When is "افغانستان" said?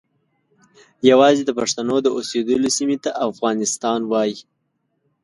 3.27-3.99